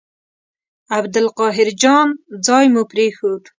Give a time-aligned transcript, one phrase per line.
[0.97, 2.07] عبدالقاهر جان
[2.45, 3.43] ځای مو پرېښود.